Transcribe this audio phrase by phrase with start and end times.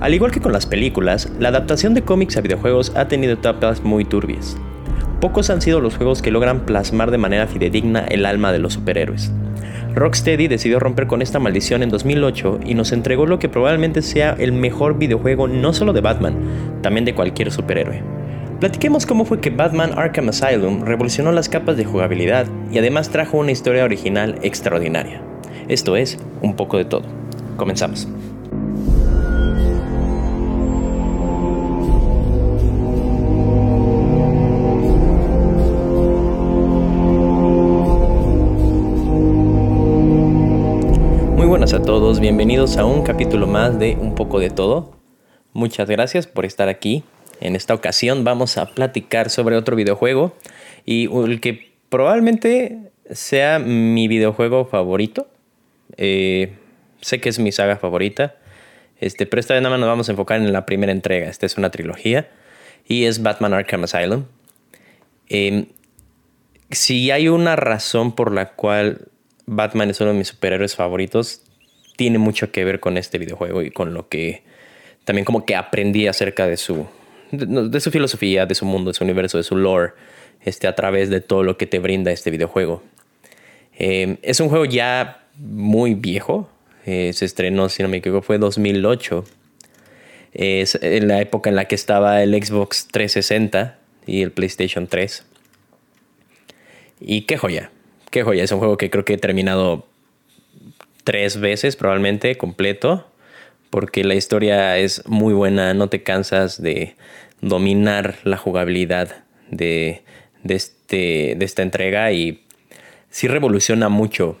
[0.00, 3.82] Al igual que con las películas, la adaptación de cómics a videojuegos ha tenido etapas
[3.82, 4.56] muy turbias.
[5.20, 8.72] Pocos han sido los juegos que logran plasmar de manera fidedigna el alma de los
[8.72, 9.30] superhéroes.
[9.94, 14.34] Rocksteady decidió romper con esta maldición en 2008 y nos entregó lo que probablemente sea
[14.38, 16.34] el mejor videojuego no solo de Batman,
[16.80, 18.02] también de cualquier superhéroe.
[18.60, 23.36] Platiquemos cómo fue que Batman Arkham Asylum revolucionó las capas de jugabilidad y además trajo
[23.36, 25.20] una historia original extraordinaria.
[25.68, 27.04] Esto es, un poco de todo.
[27.56, 28.08] Comenzamos.
[41.74, 44.96] A todos, bienvenidos a un capítulo más de Un poco de todo.
[45.52, 47.04] Muchas gracias por estar aquí.
[47.40, 50.34] En esta ocasión vamos a platicar sobre otro videojuego
[50.84, 55.28] y el que probablemente sea mi videojuego favorito.
[55.96, 56.54] Eh,
[57.02, 58.34] sé que es mi saga favorita,
[58.98, 61.28] este, pero esta vez nada más nos vamos a enfocar en la primera entrega.
[61.28, 62.30] Esta es una trilogía
[62.88, 64.24] y es Batman Arkham Asylum.
[65.28, 65.66] Em,
[66.72, 69.06] si hay una razón por la cual
[69.46, 71.44] Batman es uno de mis superhéroes favoritos,
[72.00, 74.42] tiene mucho que ver con este videojuego y con lo que
[75.04, 76.86] también como que aprendí acerca de su,
[77.30, 79.92] de, su filosofía, de su mundo, de su universo, de su lore,
[80.42, 82.82] este, a través de todo lo que te brinda este videojuego.
[83.78, 86.48] Eh, es un juego ya muy viejo,
[86.86, 89.22] eh, se estrenó, si no me equivoco, fue 2008.
[90.32, 93.76] Es en la época en la que estaba el Xbox 360
[94.06, 95.26] y el PlayStation 3.
[97.02, 97.70] Y qué joya,
[98.10, 98.42] qué joya.
[98.42, 99.89] Es un juego que creo que he terminado
[101.04, 103.06] tres veces probablemente completo,
[103.70, 106.94] porque la historia es muy buena, no te cansas de
[107.40, 110.02] dominar la jugabilidad de,
[110.44, 112.44] este, de esta entrega y
[113.10, 114.38] sí revoluciona mucho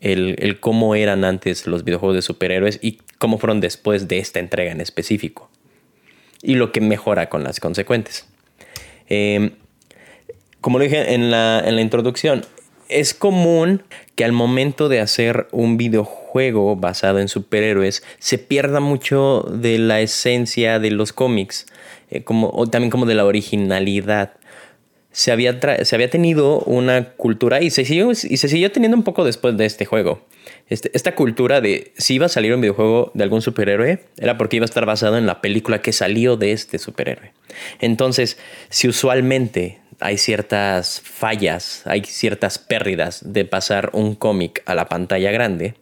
[0.00, 4.72] el, cómo eran antes los videojuegos de superhéroes y cómo fueron después de esta entrega
[4.72, 5.50] en específico.
[6.42, 8.26] Y lo que mejora con las consecuentes.
[9.08, 9.52] Em,
[10.60, 12.44] como lo dije en la, en la introducción,
[13.00, 13.82] es común
[14.14, 20.00] que al momento de hacer un videojuego basado en superhéroes se pierda mucho de la
[20.00, 21.66] esencia de los cómics,
[22.10, 24.34] eh, como, o también como de la originalidad.
[25.10, 29.02] Se había, se había tenido una cultura y se, siguió, y se siguió teniendo un
[29.02, 30.26] poco después de este juego.
[30.68, 34.56] Este, esta cultura de si iba a salir un videojuego de algún superhéroe, era porque
[34.56, 37.32] iba a estar basado en la película que salió de este superhéroe.
[37.80, 38.38] Entonces,
[38.70, 45.30] si usualmente hay ciertas fallas, hay ciertas pérdidas de pasar un cómic a la pantalla
[45.30, 45.74] grande.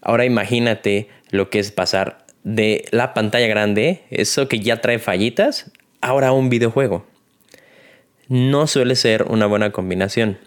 [0.00, 5.70] Ahora imagínate lo que es pasar de la pantalla grande, eso que ya trae fallitas,
[6.00, 7.06] ahora a un videojuego.
[8.28, 10.38] No suele ser una buena combinación.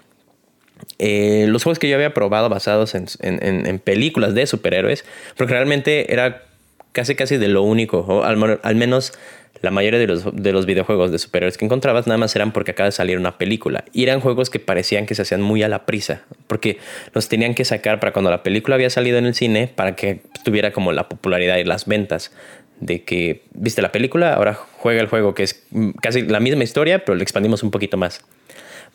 [0.99, 5.05] Eh, los juegos que yo había probado basados en, películas de superhéroes,
[5.35, 6.44] porque realmente era
[6.91, 9.13] casi casi de lo único, o al menos
[9.62, 12.72] la mayoría de los, de los videojuegos de superhéroes que encontrabas nada más eran porque
[12.72, 13.84] acaba de salir una película.
[13.94, 16.78] Y eran juegos que parecían que se hacían muy a la prisa, porque
[17.13, 20.22] los tenían que sacar para cuando la película había salido en el cine, para que
[20.44, 22.31] tuviera como la popularidad y las ventas
[22.79, 25.66] de que viste la película, ahora juega el juego, que es
[26.01, 28.23] casi la misma historia, pero lo expandimos un poquito más.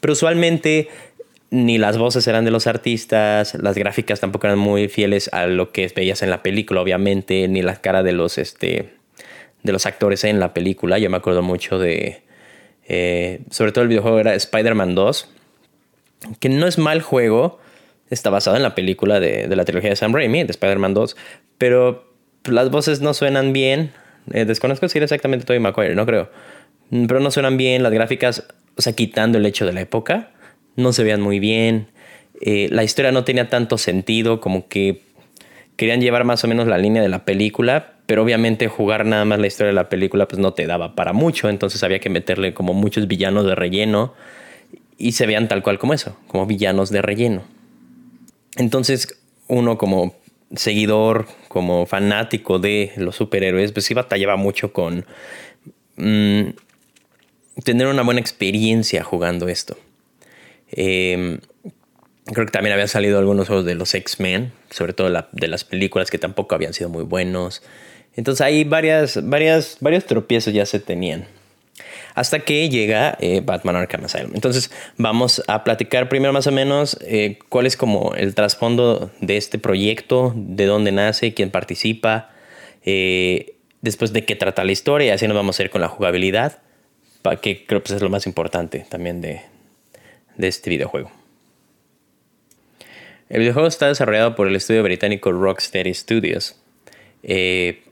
[0.01, 0.89] Pero usualmente
[1.51, 5.71] ni las voces eran de los artistas, las gráficas tampoco eran muy fieles a lo
[5.71, 8.95] que veías en la película, obviamente, ni la cara de los, este,
[9.63, 10.99] de los actores en la película.
[10.99, 12.23] Yo me acuerdo mucho de,
[12.87, 15.29] eh, sobre todo el videojuego era Spider-Man 2,
[16.41, 17.59] que no es mal juego,
[18.11, 21.17] está basado en la película de, la trilogía de Sam Raimi, de Spider-Man 2,
[21.59, 22.13] pero
[22.45, 23.93] las voces no suenan bien.
[24.33, 26.31] Eh, desconozco si era exactamente Tobey Maguire, no creo.
[26.91, 28.47] Pero no suenan bien, las gráficas,
[28.77, 30.31] o sea, quitando el hecho de la época,
[30.77, 31.89] no se veían muy bien.
[32.41, 35.01] Eh, la historia no tenía tanto sentido, como que
[35.77, 39.39] querían llevar más o menos la línea de la película, pero obviamente jugar nada más
[39.39, 42.53] la historia de la película pues no te daba para mucho, entonces había que meterle
[42.53, 44.13] como muchos villanos de relleno
[44.99, 47.43] y se veían tal cual como eso, como villanos de relleno.
[48.57, 49.19] Entonces
[49.49, 50.15] uno como
[50.55, 55.07] seguidor, como fanático de los superhéroes, pues sí batallaba mucho con
[55.97, 56.51] mm,
[57.65, 59.79] tener una buena experiencia jugando esto.
[60.71, 61.39] Eh,
[62.27, 66.09] Creo que también habían salido algunos juegos de los X-Men, sobre todo de las películas
[66.09, 67.63] que tampoco habían sido muy buenos.
[68.17, 71.27] Entonces ahí varias, varias, varios tropiezos ya se tenían.
[72.15, 74.33] Hasta que llega eh, Batman Arkham Asylum.
[74.35, 79.39] Entonces vamos a platicar primero más o menos eh, cuál es como el trasfondo de
[79.39, 82.31] este proyecto, de dónde nace, quién participa,
[82.85, 85.89] eh, después de qué trata la historia y así nos vamos a ir con la
[85.89, 86.59] jugabilidad,
[87.41, 89.41] que creo que es lo más importante también de,
[90.37, 91.11] de este videojuego.
[93.29, 96.57] El videojuego está desarrollado por el estudio británico Rocksteady Studios.
[97.23, 97.83] Eh,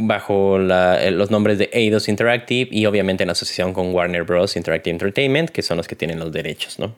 [0.00, 4.56] bajo los nombres de Eidos Interactive y obviamente en asociación con Warner Bros.
[4.56, 6.94] Interactive Entertainment, que son los que tienen los derechos, ¿no?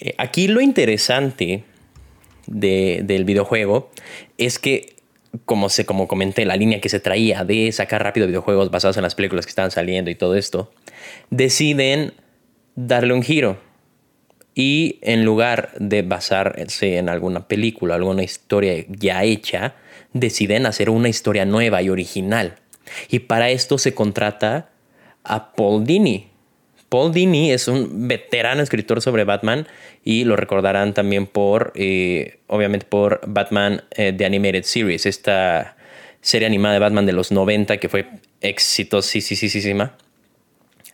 [0.00, 1.64] Eh, aquí lo interesante
[2.46, 3.90] del videojuego
[4.38, 4.96] es que,
[5.44, 9.02] como, se, como comenté, la línea que se traía de sacar rápido videojuegos basados en
[9.02, 10.72] las películas que estaban saliendo y todo esto,
[11.30, 12.14] deciden
[12.74, 13.58] darle un giro.
[14.54, 19.74] Y en lugar de basarse en alguna película, alguna historia ya hecha,
[20.12, 22.56] deciden hacer una historia nueva y original.
[23.08, 24.70] Y para esto se contrata
[25.24, 26.28] a Paul Dini.
[26.88, 29.66] Paul Dini es un veterano escritor sobre Batman
[30.04, 35.76] y lo recordarán también por, eh, obviamente, por Batman eh, The Animated Series, esta
[36.22, 38.06] serie animada de Batman de los 90 que fue
[38.40, 39.96] exitosísima.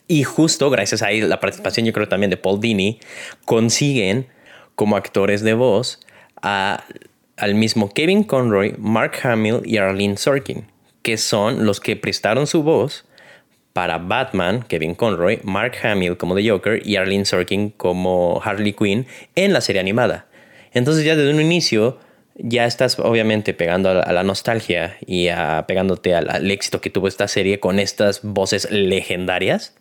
[0.09, 2.99] Y justo gracias a la participación, yo creo también de Paul Dini,
[3.45, 4.27] consiguen
[4.75, 6.01] como actores de voz
[6.43, 6.85] a
[7.37, 10.67] al mismo Kevin Conroy, Mark Hamill y Arlene Sorkin,
[11.03, 13.05] que son los que prestaron su voz
[13.73, 19.07] para Batman, Kevin Conroy, Mark Hamill como The Joker y Arlene Sorkin como Harley Quinn
[19.35, 20.27] en la serie animada.
[20.73, 21.99] Entonces ya desde un inicio
[22.37, 25.29] ya estás obviamente pegando a la, nostalgia y
[25.67, 29.75] pegándote al, éxito que tuvo esta serie con estas voces legendarias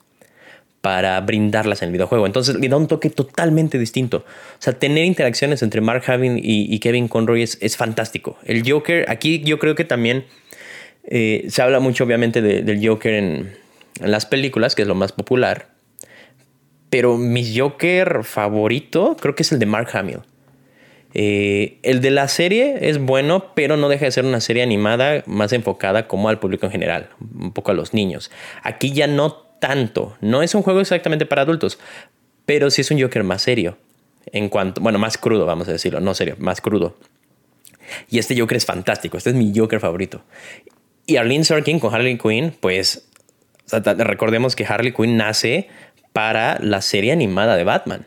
[0.83, 2.25] para brindarlas en el videojuego.
[2.25, 4.17] Entonces le da un toque totalmente distinto.
[4.17, 8.37] O sea, tener interacciones entre Mark Hamill y, Kevin Conroy es, fantástico.
[8.43, 10.25] El Joker, aquí yo creo que también
[11.05, 13.53] eh, se habla mucho obviamente del Joker en,
[14.01, 15.69] las películas, que es lo más popular.
[16.89, 20.19] Pero mi Joker favorito creo que es el de Mark Hamill.
[21.13, 25.23] Eh, el de la serie es bueno, pero no deja de ser una serie animada
[25.27, 27.09] más enfocada como al público en general,
[27.39, 28.31] un poco a los niños.
[28.63, 30.17] Aquí ya no tanto.
[30.19, 31.79] No es un juego exactamente para adultos,
[32.45, 33.77] pero sí es un Joker más serio.
[34.33, 36.97] En cuanto, bueno, más crudo, vamos a decirlo, no serio, más crudo.
[38.09, 40.21] Y este Joker es fantástico, este es mi Joker favorito.
[41.05, 43.07] Y Arlene Sorkin con Harley Quinn, pues
[43.71, 45.69] recordemos que Harley Quinn nace
[46.11, 48.05] para la serie animada de Batman.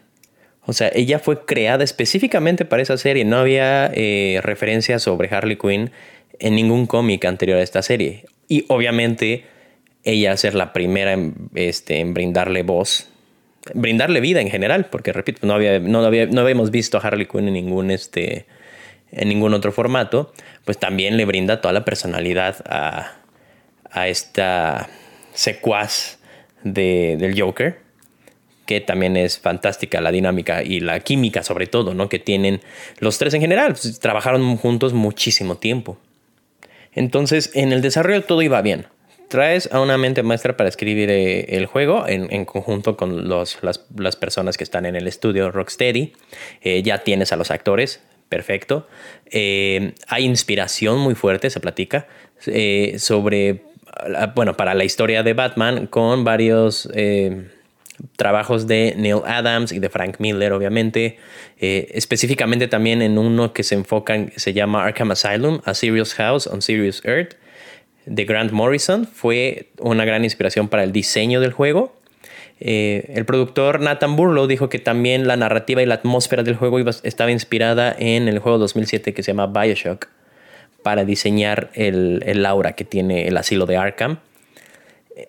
[0.67, 3.25] O sea, ella fue creada específicamente para esa serie.
[3.25, 5.91] No había eh, referencia sobre Harley Quinn
[6.39, 8.27] en ningún cómic anterior a esta serie.
[8.47, 9.56] Y obviamente
[10.07, 13.09] ella ser la primera en, este, en brindarle voz,
[13.75, 17.27] brindarle vida en general, porque repito, no, había, no, había, no habíamos visto a Harley
[17.27, 18.47] Quinn en ningún, este,
[19.11, 20.33] en ningún otro formato,
[20.65, 23.17] pues también le brinda toda la personalidad a,
[23.91, 24.89] a esta
[25.35, 26.19] secuaz
[26.63, 27.81] de, del Joker,
[28.65, 32.09] que también es fantástica la dinámica y la química sobre todo, ¿no?
[32.09, 32.61] Que tienen
[33.01, 35.99] los tres en general, pues, trabajaron juntos muchísimo tiempo.
[36.93, 38.87] Entonces, en el desarrollo todo iba bien
[39.29, 44.17] traes a una mente maestra para escribir eh, el juego en, conjunto con los, las,
[44.17, 46.13] personas que están en el estudio Rocksteady.
[46.63, 48.87] Eh, ya tienes a los actores, perfecto.
[49.31, 52.07] Eh, hay inspiración muy fuerte, se platica,
[52.99, 53.63] sobre,
[54.35, 56.89] bueno, para la historia de Batman con varios
[58.17, 61.19] trabajos de Neil Adams y de Frank Miller, obviamente.
[61.59, 66.61] específicamente también en uno que se enfoca, se llama Arkham Asylum, A Serious House on
[66.61, 67.37] Serious Earth
[68.07, 71.95] de Grant Morrison fue una gran inspiración para el diseño del juego.
[72.59, 76.79] Eh, el productor Nathan Burlow dijo que también la narrativa y la atmósfera del juego
[76.79, 80.09] estaba inspirada en el juego 2007 que se llama Bioshock
[80.83, 84.21] para diseñar el, el aura que tiene el asilo de Arkham.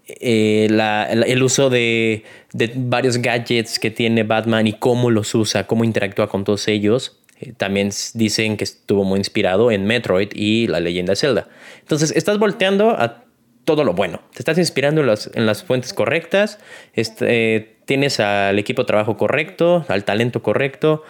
[0.07, 5.83] Eh, el uso de, de, varios gadgets que tiene Batman y cómo los usa, cómo
[5.83, 7.26] interactúa con todos ellos, eh,
[7.57, 11.47] también dicen que estuvo muy inspirado en Metroid y la leyenda de Zelda.
[11.79, 13.23] Entonces, estás volteando a
[13.67, 14.21] todo lo bueno.
[14.33, 16.57] Te estás inspirando en las, en las fuentes correctas.
[16.93, 21.03] Este, tienes al equipo de trabajo correcto, al talento correcto.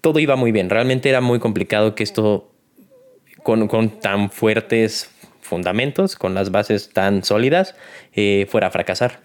[0.00, 0.70] Todo iba muy bien.
[0.70, 2.50] Realmente era muy complicado que esto,
[3.42, 5.10] con, con tan fuertes
[5.40, 7.74] fundamentos, con las bases tan sólidas,
[8.12, 9.20] eh, fuera a fracasar.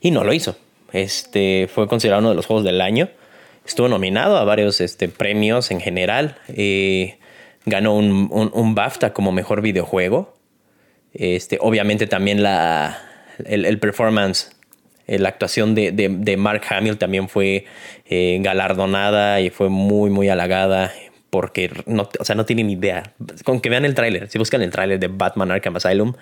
[0.00, 0.56] Y no lo hizo.
[0.92, 3.08] Este fue considerado uno de los juegos del año.
[3.66, 6.36] Estuvo nominado a varios este, premios en general.
[6.48, 7.18] Eh,
[7.64, 10.34] ganó un, BAFTA como mejor videojuego.
[11.12, 12.98] Este, obviamente también la,
[13.44, 14.50] el, performance,
[15.06, 17.64] eh, la actuación de, Mark Hamill también fue
[18.06, 20.92] eh, galardonada y fue muy, muy halagada
[21.30, 23.14] porque no, o sea, no tienen idea.
[23.44, 26.14] Con que vean el tráiler, si buscan el tráiler de Batman Arkham Asylum,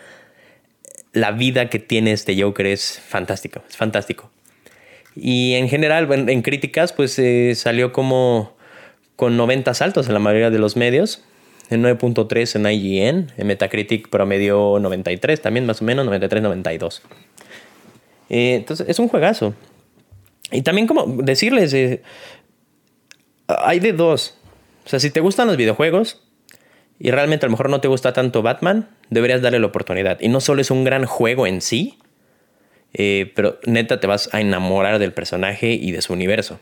[1.13, 4.31] la vida que tiene este Joker es fantástico, es fantástico.
[5.15, 8.57] Y en general, en, críticas, pues eh, salió como
[9.17, 11.25] con 90 saltos en la mayoría de los medios.
[11.71, 17.01] En 9.3 en IGN, en Metacritic promedio 93, también más o menos 93-92.
[18.29, 19.55] Eh, entonces es un juegazo.
[20.51, 22.03] Y también como decirles, eh,
[23.47, 24.37] hay de dos.
[24.85, 26.23] O sea, si te gustan los videojuegos
[26.99, 30.19] y realmente a lo mejor no te gusta tanto Batman, deberías darle la oportunidad.
[30.21, 31.99] Y no solo es un gran juego en sí,
[32.95, 36.61] eh, pero neta te vas a enamorar del personaje y de su universo.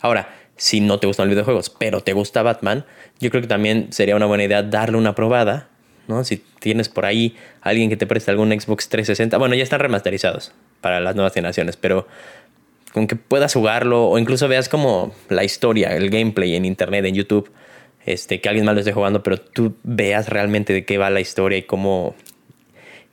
[0.00, 2.84] Ahora, si no te gustan los videojuegos, pero te gusta Batman,
[3.20, 5.68] yo creo que también sería una buena idea darle una probada,
[6.08, 6.24] ¿no?
[6.24, 10.52] Si tienes por ahí alguien que te preste algún Xbox 360, bueno, ya están remasterizados
[10.80, 12.06] para las nuevas generaciones, pero
[12.92, 17.14] con que puedas jugarlo o incluso veas como la historia, el gameplay en internet, en
[17.14, 17.50] YouTube,
[18.06, 21.20] este, que alguien más lo esté jugando, pero tú veas realmente de qué va la
[21.20, 22.14] historia y cómo,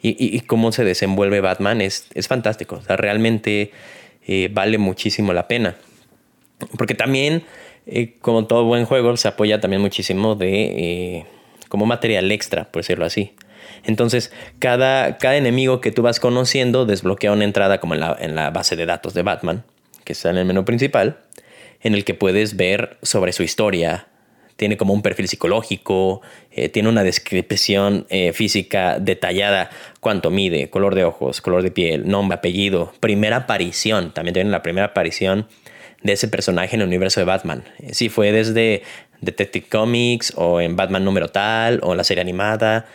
[0.05, 2.75] y, cómo se desenvuelve Batman, es, es fantástico.
[2.75, 3.71] O sea, realmente
[4.27, 5.75] eh, vale muchísimo la pena.
[6.77, 7.43] Porque también,
[7.87, 11.25] eh, como todo buen juego, se apoya también muchísimo de eh,
[11.69, 13.33] como material extra, por decirlo así.
[13.85, 18.35] Entonces, cada, cada enemigo que tú vas conociendo desbloquea una entrada como en la, en
[18.35, 19.63] la base de datos de Batman,
[20.03, 21.19] que está en el menú principal,
[21.79, 24.07] en el que puedes ver sobre su historia,
[24.55, 29.69] tiene como un perfil psicológico, eh, tiene una descripción eh, física detallada,
[29.99, 34.61] cuánto mide, color de ojos, color de piel, nombre, apellido, primera aparición, también tiene la
[34.61, 35.47] primera aparición
[36.03, 37.63] de ese personaje en el universo de Batman.
[37.79, 38.83] Eh, si fue desde
[39.21, 42.85] Detective Comics o en Batman número tal o la serie animada,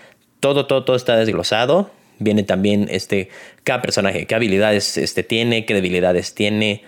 [0.40, 1.90] todo, todo, todo está desglosado.
[2.20, 3.28] Viene también este,
[3.64, 6.82] cada personaje, qué habilidades este, tiene, qué debilidades tiene.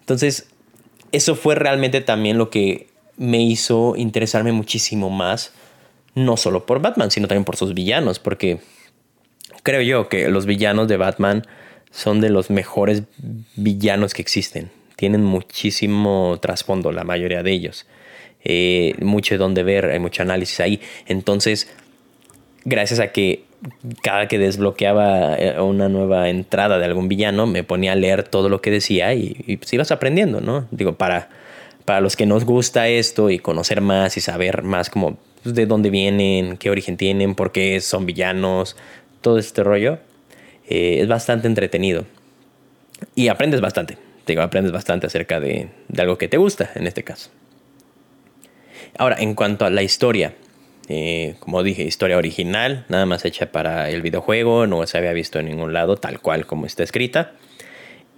[0.00, 0.48] Entonces,
[1.12, 2.86] eso fue realmente también lo que
[3.16, 5.52] me hizo interesarme muchísimo más,
[6.14, 8.60] no solo por Batman, sino también por sus villanos, porque
[9.62, 11.46] creo yo que los villanos de Batman
[11.90, 13.02] son de los mejores
[13.56, 14.70] villanos que existen.
[14.96, 17.86] Tienen muchísimo trasfondo, la mayoría de ellos.
[18.44, 20.80] Eh, mucho donde ver, hay mucho análisis ahí.
[21.06, 21.72] Entonces,
[22.64, 23.44] gracias a que
[24.02, 28.48] cada que desbloqueaba eh, una nueva entrada de algún villano, me ponía a leer todo
[28.48, 30.66] lo que decía y, y pues ibas aprendiendo, ¿no?
[30.70, 31.30] Digo, para
[31.84, 35.66] para los que nos gusta esto y conocer más y saber más como pues, de
[35.66, 38.76] dónde vienen, qué origen tienen, por qué son villanos,
[39.20, 39.98] todo este rollo,
[40.68, 42.06] eh, es bastante entretenido.
[43.14, 43.98] Y aprendes bastante,
[44.40, 47.30] aprendes bastante acerca de, algo que te gusta en este caso.
[48.96, 50.34] Ahora, en cuanto a la historia,
[50.88, 55.38] eh, como dije, historia original, nada más hecha para el videojuego, no se había visto
[55.38, 57.32] en ningún lado, tal cual como está escrita.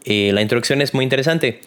[0.05, 1.61] Eh, la introducción es muy interesante.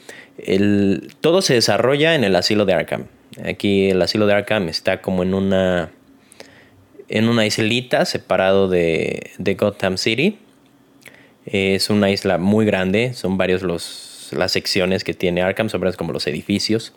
[1.22, 3.06] Todo se desarrolla en el asilo de Arkham.
[3.44, 5.92] Aquí el asilo de Arkham está como en una
[7.10, 10.38] en una islita separado de, de Gotham City.
[11.46, 16.14] Es una isla muy grande, son varios los, las secciones que tiene Arkham, son como
[16.14, 16.94] los edificios.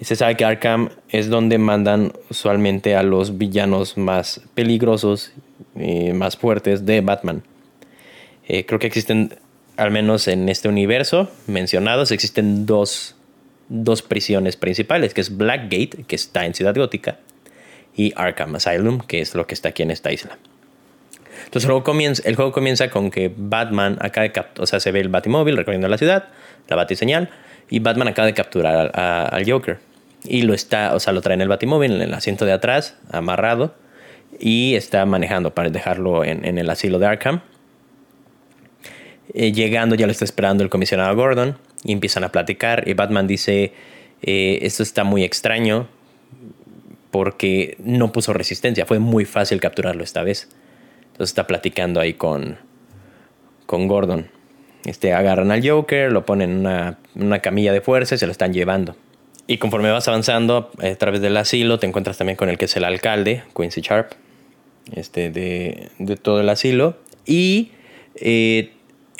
[0.00, 5.32] Y se sabe que Arkham es donde mandan usualmente a los villanos más peligrosos
[5.74, 7.42] y más fuertes de Batman.
[8.46, 9.34] Eh, creo que existen
[9.76, 13.16] al menos en este universo mencionados, existen dos,
[14.08, 17.18] prisiones principales, que es Blackgate, que está en Ciudad Gótica,
[17.94, 20.38] y Arkham Asylum, que es lo que está aquí en esta isla.
[21.44, 24.80] Entonces el juego comienza, el juego comienza con que Batman acaba de capturar, o sea,
[24.80, 26.28] se ve el Batimóvil recorriendo la ciudad,
[26.68, 27.30] la batiseñal,
[27.68, 29.78] y Batman acaba de capturar al Joker.
[30.24, 32.96] Y lo está, o sea, lo trae en el Batimóvil, en el asiento de atrás,
[33.10, 33.74] amarrado,
[34.38, 37.40] y está manejando para dejarlo en, en el asilo de Arkham.
[39.34, 43.26] Eh, llegando ya lo está esperando el comisionado Gordon y empiezan a platicar y Batman
[43.26, 43.72] dice,
[44.22, 45.88] eh, esto está muy extraño
[47.10, 50.48] porque no puso resistencia, fue muy fácil capturarlo esta vez.
[51.12, 52.58] Entonces está platicando ahí con,
[53.66, 54.28] con Gordon.
[54.84, 58.32] Este, agarran al Joker, lo ponen en una, una camilla de fuerza y se lo
[58.32, 58.96] están llevando.
[59.46, 62.76] Y conforme vas avanzando a través del asilo, te encuentras también con el que es
[62.76, 64.12] el alcalde, Quincy Sharp,
[64.94, 66.96] este, de, de todo el asilo.
[67.26, 67.72] Y
[68.14, 68.72] eh,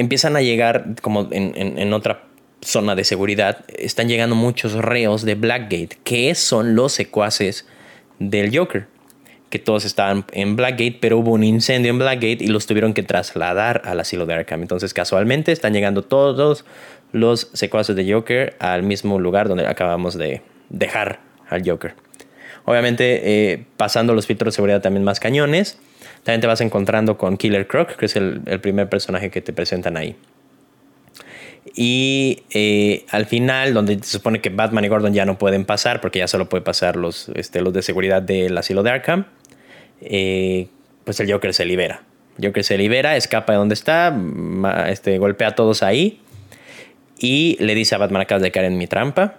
[0.03, 2.25] empiezan a llegar como en, otra
[2.61, 7.67] zona de seguridad, están llegando muchos reos de Blackgate, que son los secuaces
[8.19, 8.87] del Joker,
[9.51, 13.03] que todos estaban en Blackgate, pero hubo un incendio en Blackgate y los tuvieron que
[13.03, 14.63] trasladar al asilo de Arkham.
[14.63, 16.65] Entonces, casualmente están llegando todos
[17.11, 21.95] los secuaces de Joker al mismo lugar donde acabamos de dejar al Joker.
[22.65, 25.79] Obviamente, eh, pasando los filtros de seguridad también más cañones.
[26.23, 29.97] También te vas encontrando con Killer Croc, que es el, primer personaje que te presentan
[29.97, 30.17] ahí.
[31.75, 36.01] Y eh, al final, donde se supone que Batman y Gordon ya no pueden pasar,
[36.01, 39.27] porque ya solo puede pasar los, este, los de seguridad del asilo de Arkham,
[40.01, 40.69] eh,
[41.05, 42.03] pues el Joker se libera.
[42.43, 44.17] Joker se libera, escapa de donde está,
[44.89, 46.21] este, golpea a todos ahí
[47.19, 49.37] y le dice a Batman, acabas de caer en mi trampa,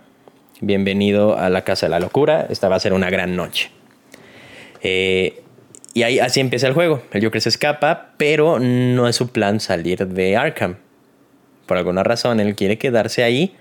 [0.61, 3.71] bienvenido a la casa de la locura, esta va a ser una gran noche.
[4.81, 5.42] Eh,
[5.93, 7.03] y ahí así empieza el juego.
[7.11, 10.77] El Joker se escapa, pero no es su plan salir de Arkham.
[11.65, 13.55] Por alguna razón, él quiere quedarse ahí,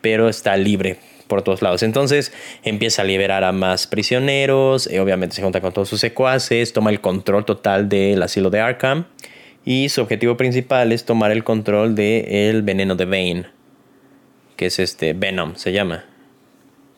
[0.00, 0.98] pero está libre
[1.28, 1.82] por todos lados.
[1.82, 2.32] Entonces
[2.64, 6.90] empieza a liberar a más prisioneros, y obviamente se junta con todos sus secuaces, toma
[6.90, 9.06] el control total del asilo de Arkham
[9.64, 13.46] y su objetivo principal es tomar el control del el veneno de Bane,
[14.56, 16.06] que es este Venom, se llama,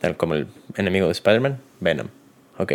[0.00, 0.46] tal como el
[0.76, 2.06] enemigo de Spider-Man, Venom.
[2.58, 2.74] Ok.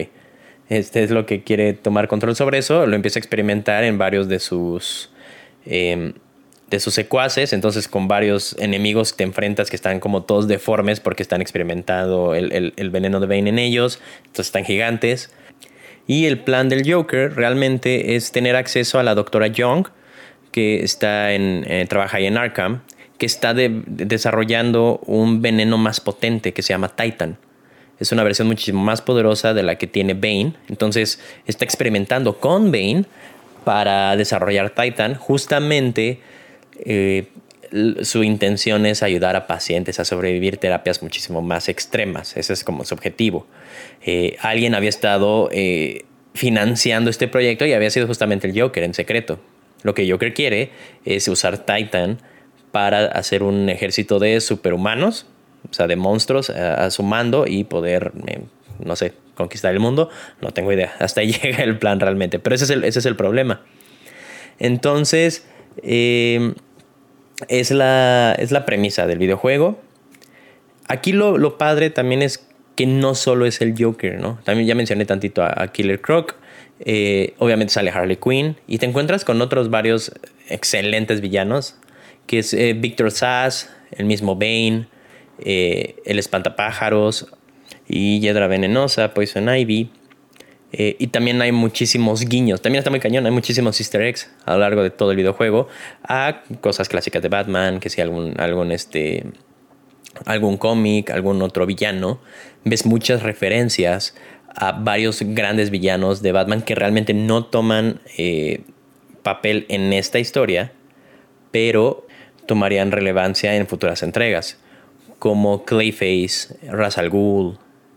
[0.69, 4.27] Este es lo que quiere tomar control sobre eso, lo empieza a experimentar en varios
[4.27, 5.11] de sus...
[5.65, 6.13] Em,
[6.69, 11.21] de sus secuaces, entonces con varios enemigos te enfrentas que están como todos deformes porque
[11.21, 15.31] están experimentando el, veneno de Bane en ellos, entonces están gigantes.
[16.07, 19.87] Y el plan del Joker realmente es tener acceso a la doctora Young,
[20.51, 22.81] que está en, eh, trabaja ahí en Arkham,
[23.17, 27.37] que está desarrollando un veneno más potente que se llama Titan.
[27.99, 30.53] Es una versión muchísimo más poderosa de la que tiene Bane.
[30.67, 33.05] Entonces está experimentando con Bane
[33.63, 36.19] para desarrollar Titan justamente
[36.85, 37.27] eh,
[38.03, 42.37] su intención es ayudar a pacientes a sobrevivir terapias muchísimo más extremas.
[42.37, 43.47] Ese es como su objetivo.
[44.05, 48.93] Eh, alguien había estado eh, financiando este proyecto y había sido justamente el Joker en
[48.93, 49.39] secreto.
[49.83, 50.71] Lo que Joker quiere
[51.03, 52.19] es usar Titan
[52.71, 55.25] para hacer un ejército de superhumanos,
[55.69, 58.11] o sea, de monstruos a, su mando y poder,
[58.83, 60.09] no sé, conquistar el mundo.
[60.41, 60.93] No tengo idea.
[60.99, 62.39] Hasta ahí llega el plan realmente.
[62.39, 63.61] Pero ese es el, ese es el problema.
[64.59, 65.45] Entonces,
[67.47, 69.79] es la, es la premisa del videojuego.
[70.87, 72.45] Aquí lo, padre también es
[72.75, 74.39] que no solo es el Joker, ¿no?
[74.43, 76.35] También ya mencioné tantito a, Killer Croc.
[76.79, 78.57] Eh, obviamente sale Harley Quinn.
[78.67, 80.11] Y te encuentras con otros varios
[80.47, 81.75] excelentes villanos.
[82.27, 84.87] Que es eh, Victor Sass, el mismo Bane,
[85.39, 87.27] eh, el Espantapájaros
[87.87, 89.91] y Hiedra Venenosa, Poison Ivy.
[90.71, 92.61] Eh, y también hay muchísimos guiños.
[92.61, 93.25] También está muy cañón.
[93.25, 95.67] Hay muchísimos easter eggs a lo largo de todo el videojuego.
[96.03, 97.79] A cosas clásicas de Batman.
[97.79, 99.25] Que si algún, algún, este,
[100.25, 102.19] algún cómic, algún otro villano.
[102.65, 104.15] Ves muchas referencias
[104.53, 108.61] a varios grandes villanos de Batman que realmente no toman eh,
[109.23, 110.73] papel en esta historia.
[111.51, 112.05] Pero
[112.47, 114.57] tomarían relevancia en futuras entregas.
[115.19, 117.11] Como Clayface, Ra's al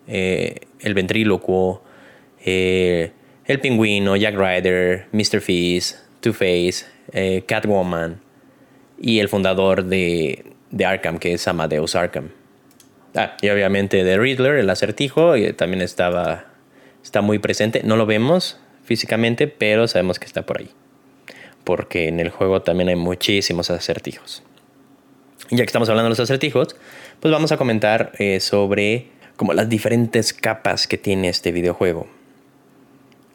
[0.07, 1.83] eh, el ventrílocuo
[2.45, 3.13] eh,
[3.45, 5.41] el Pingüino, Jack Ryder, Mr.
[5.41, 8.21] Feast, Two-Face, eh, Catwoman
[9.01, 10.45] y el fundador de,
[10.85, 12.31] Arkham, que es Amadeus Arkham.
[13.15, 16.47] Ah, y obviamente de Riddler, el acertijo, también estaba,
[17.03, 17.83] está muy presente.
[17.85, 20.71] No lo vemos físicamente, pero sabemos que está por ahí.
[21.65, 24.43] Porque en el juego también hay muchísimos acertijos.
[25.51, 26.77] Ya que estamos hablando de los acertijos,
[27.21, 32.07] pues vamos a comentar eh, sobre como las diferentes capas que tiene este videojuego.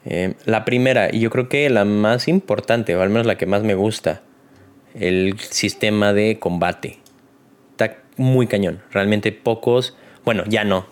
[0.05, 3.45] Eh, la primera, y yo creo que la más importante, o al menos la que
[3.45, 4.21] más me gusta,
[4.95, 6.99] el sistema de combate.
[7.71, 8.81] Está muy cañón.
[8.91, 10.85] Realmente pocos, bueno, ya no,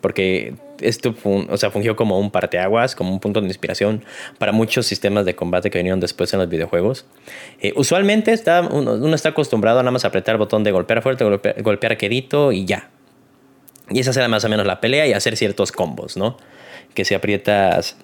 [0.00, 4.04] porque esto o sea, fungió como un parteaguas, como un punto de inspiración
[4.38, 7.06] para muchos sistemas de combate que vinieron después en los videojuegos.
[7.60, 11.24] Eh, usualmente está, uno, está acostumbrado a nada más apretar el botón de golpear fuerte,
[11.24, 12.90] golpear, golpear quedito y ya.
[13.90, 16.36] Y esa será más o menos la pelea y hacer ciertos combos, ¿no?
[16.94, 17.96] Que si aprietas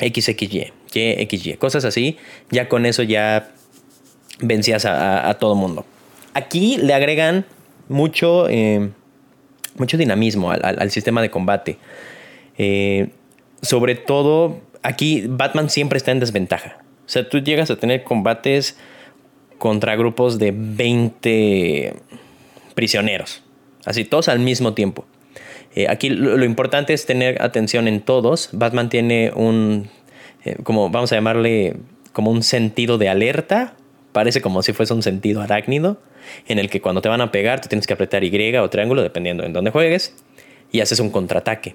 [0.00, 2.18] XXY, YXY, cosas así,
[2.50, 3.50] ya con eso ya
[4.40, 5.84] vencías a, todo mundo.
[6.34, 7.44] Aquí le agregan
[7.88, 8.90] mucho, eh,
[9.78, 11.78] mucho dinamismo al, sistema de combate.
[12.56, 13.10] Eh,
[13.62, 16.78] sobre todo, aquí Batman siempre está en desventaja.
[17.06, 18.76] O sea, tú llegas a tener combates
[19.58, 21.94] contra grupos de 20
[22.74, 23.42] prisioneros.
[23.84, 25.04] Así, todos al mismo tiempo.
[25.74, 28.50] Eh, aquí lo, importante es tener atención en todos.
[28.52, 29.88] Batman tiene un,
[30.44, 31.76] eh, como vamos a llamarle,
[32.12, 33.74] como un sentido de alerta.
[34.12, 36.00] Parece como si fuese un sentido arácnido,
[36.46, 39.02] en el que cuando te van a pegar, tú tienes que apretar Y o triángulo,
[39.02, 40.14] dependiendo en dónde juegues,
[40.72, 41.74] y haces un contraataque.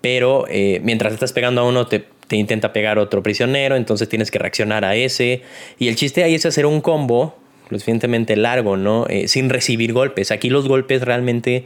[0.00, 4.38] Pero eh, mientras estás pegando a uno, te, intenta pegar otro prisionero, entonces tienes que
[4.38, 5.42] reaccionar a ese.
[5.78, 9.06] Y el chiste ahí es hacer un combo lo suficientemente largo, ¿no?
[9.26, 10.30] sin recibir golpes.
[10.30, 11.64] Aquí los golpes realmente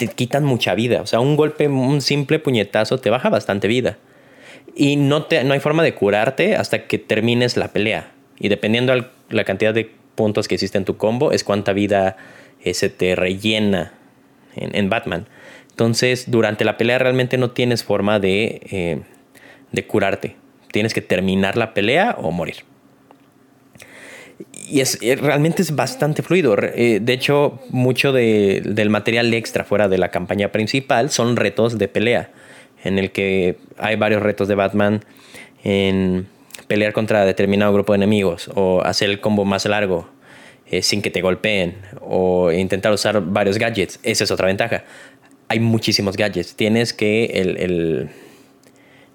[0.00, 1.02] te quitan mucha vida.
[1.02, 3.98] O sea, un golpe, un simple puñetazo te baja bastante vida.
[4.74, 8.12] Y no, te, no hay forma de curarte hasta que termines la pelea.
[8.38, 12.16] Y dependiendo de la cantidad de puntos que hiciste en tu combo, es cuánta vida
[12.62, 13.94] eh, se te rellena
[14.54, 15.26] en, Batman.
[15.70, 19.00] Entonces, durante la pelea realmente no tienes forma de, eh,
[19.72, 20.36] de curarte.
[20.72, 22.56] Tienes que terminar la pelea o morir
[24.68, 26.54] y es, eh, realmente es bastante fluido.
[26.56, 32.30] De hecho, mucho del material extra fuera de la campaña principal son retos de pelea,
[32.84, 35.04] en el que hay varios retos de Batman
[35.64, 36.26] en
[36.70, 40.06] pelear contra determinado grupo de enemigos o hacer el combo más largo.
[40.70, 43.98] eh, sin que te golpeen o intentar usar varios gadgets.
[44.02, 44.84] Esa es otra ventaja.
[45.48, 46.54] Hay muchísimos gadgets.
[46.54, 48.08] Tienes que el, el,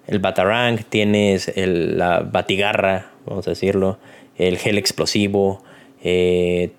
[0.06, 3.98] el Batarang, tienes la Batigarra, vamos a decirlo,
[4.36, 5.64] el gel explosivo.
[6.04, 6.72] Eh,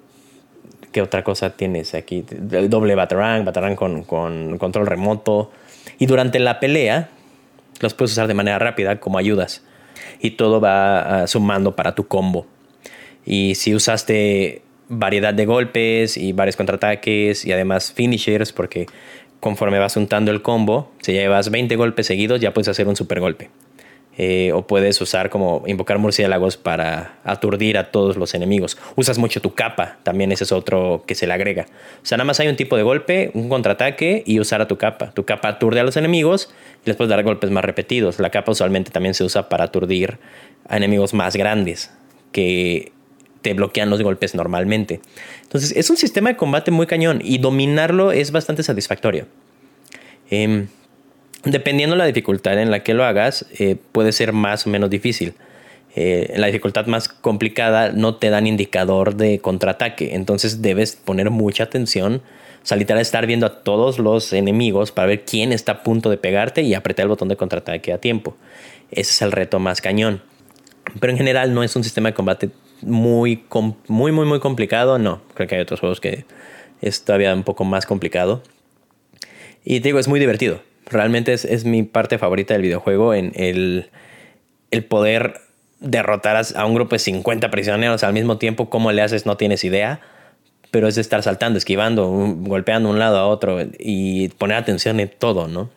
[0.91, 2.23] ¿Qué otra cosa tienes aquí?
[2.51, 5.51] El doble Batarang, Batarang con, con control remoto.
[5.97, 7.09] Y durante la pelea
[7.79, 9.63] los puedes usar de manera rápida como ayudas.
[10.19, 12.45] Y todo va ah, sumando para tu combo.
[13.25, 18.87] Y si usaste variedad de golpes y varios contraataques y además finishers, porque
[19.39, 23.19] conforme vas untando el combo, si llevas 20 golpes seguidos, ya puedes hacer un super
[23.19, 23.49] golpe.
[24.19, 28.75] Eh, o puedes usar como invocar murciélagos para aturdir a todos los enemigos.
[28.95, 31.67] Usas mucho tu capa, también ese es otro que se le agrega.
[32.01, 34.75] O sea, nada más hay un tipo de golpe, un contraataque y usar a tu
[34.77, 35.11] capa.
[35.11, 36.49] Tu capa aturde a los enemigos
[36.83, 38.19] y les puedes dar golpes más repetidos.
[38.19, 40.17] La capa usualmente también se usa para aturdir
[40.67, 41.91] a enemigos más grandes
[42.31, 42.91] que
[43.43, 44.99] te bloquean los golpes normalmente.
[45.43, 49.27] Entonces, es un sistema de combate muy cañón y dominarlo es bastante satisfactorio.
[50.31, 50.65] Eh,
[51.47, 54.89] Dependiendo de la dificultad en la que lo hagas, eh, puede ser más o menos
[54.89, 55.33] difícil.
[55.95, 61.63] Eh, la dificultad más complicada no te dan indicador de contraataque, entonces debes poner mucha
[61.63, 62.21] atención,
[62.61, 66.09] o sea, literal estar viendo a todos los enemigos para ver quién está a punto
[66.09, 68.35] de pegarte y apretar el botón de contraataque a tiempo.
[68.91, 70.21] Ese es el reto más cañón.
[70.99, 72.49] Pero en general no es un sistema de combate
[72.81, 73.45] muy,
[73.87, 75.21] muy, muy, muy complicado, no.
[75.33, 76.25] Creo que hay otros juegos que
[76.81, 78.43] es todavía un poco más complicado.
[79.63, 80.66] Y te digo, es muy divertido.
[80.89, 83.89] Realmente es, mi parte favorita del videojuego en el,
[84.71, 85.41] el poder
[85.79, 88.69] derrotar a, un grupo de 50 prisioneros al mismo tiempo.
[88.69, 89.25] ¿Cómo le haces?
[89.25, 89.99] No tienes idea.
[90.71, 95.09] Pero es de estar saltando, esquivando, golpeando un lado a otro y poner atención en
[95.09, 95.69] todo, ¿no?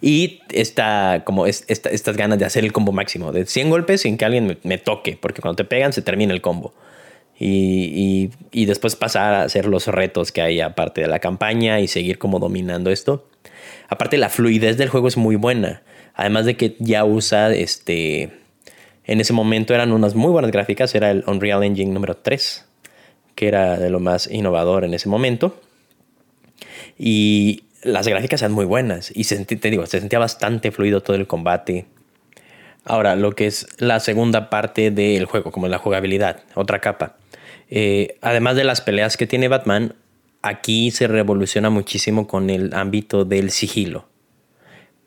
[0.00, 4.24] Y esta, como estas ganas de hacer el combo máximo, de 100 golpes sin que
[4.24, 6.74] alguien me, toque, porque cuando te pegan se termina el combo.
[7.40, 11.86] Y, y, después pasar a hacer los retos que hay aparte de la campaña y
[11.86, 13.28] seguir como dominando esto.
[13.88, 15.82] Aparte, la fluidez del juego es muy buena.
[16.14, 18.30] Además de que ya usa este.
[19.04, 20.94] En ese momento eran unas muy buenas gráficas.
[20.94, 22.66] Era el Unreal Engine número 3,
[23.34, 25.60] que era de lo más innovador en ese momento.
[26.98, 29.10] Y las gráficas eran muy buenas.
[29.14, 31.86] Y se, te digo, se sentía bastante fluido todo el combate.
[32.84, 37.16] Ahora, lo que es la segunda parte del juego, como la jugabilidad, otra capa.
[37.70, 39.94] Eh, además de las peleas que tiene Batman,
[40.42, 44.06] aquí se revoluciona muchísimo con el ámbito del sigilo.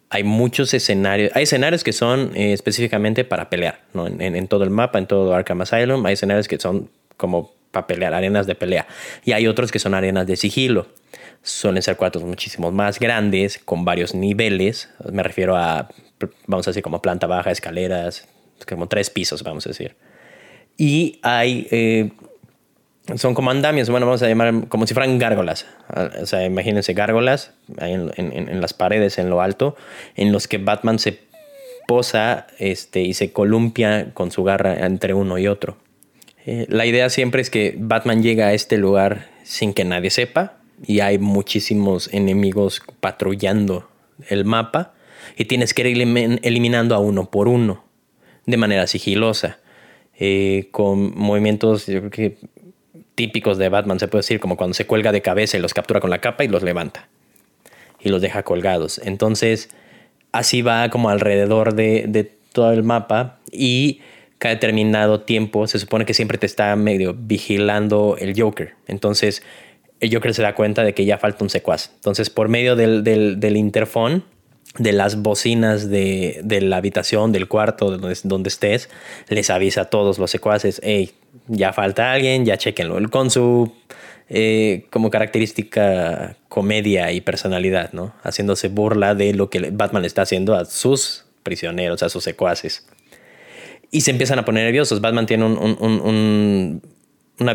[0.10, 4.08] Hay muchos escenarios, hay escenarios que son eh, específicamente para pelear, ¿no?
[4.08, 8.14] en, todo el mapa, en todo Arkham Asylum, hay escenarios que son como para pelear,
[8.14, 8.88] arenas de pelea,
[9.24, 10.88] y hay otros que son arenas de sigilo.
[11.44, 15.88] Suelen ser cuartos muchísimo más grandes, con varios niveles, me refiero a,
[16.46, 18.28] vamos a decir, como planta baja, escaleras,
[18.68, 19.96] como tres pisos, vamos a decir.
[20.78, 22.12] Y hay eh,
[23.16, 25.66] son como andamios, bueno, vamos a llamar como si fueran gárgolas.
[26.22, 29.76] O sea, imagínense gárgolas en, las paredes, en lo alto,
[30.16, 31.20] en los que Batman se
[31.88, 35.78] posa este, y se columpia con su garra entre uno y otro.
[36.46, 40.58] Eh, la idea siempre es que Batman llega a este lugar sin que nadie sepa
[40.86, 43.90] y hay muchísimos enemigos patrullando
[44.30, 44.94] el mapa
[45.38, 47.84] y tienes que ir eliminando a uno por uno
[48.46, 49.60] de manera sigilosa.
[50.20, 52.38] Eh, con movimientos, yo creo que
[53.22, 56.00] típicos de Batman, se puede decir, como cuando se cuelga de cabeza y los captura
[56.00, 57.08] con la capa y los levanta
[58.00, 59.00] y los deja colgados.
[59.04, 59.70] Entonces,
[60.32, 64.02] así va como alrededor de, todo el mapa y
[64.40, 68.74] cada determinado tiempo se supone que siempre te está medio vigilando el Joker.
[68.88, 69.44] Entonces,
[70.00, 71.92] el Joker se da cuenta de que ya falta un secuaz.
[71.94, 78.50] Entonces, por medio del, del, de las bocinas de, la habitación, del cuarto, donde, donde,
[78.50, 78.90] estés,
[79.30, 81.12] les avisa a todos los secuaces, hey,
[81.48, 83.10] ya falta alguien, ya chequenlo.
[83.10, 83.72] Con su
[84.30, 88.14] eh, como característica comedia y personalidad, ¿no?
[88.24, 92.88] Haciéndose burla de lo que Batman está haciendo a sus prisioneros, a sus secuaces.
[93.92, 95.02] Y se empiezan a poner nerviosos.
[95.02, 96.80] Batman tiene una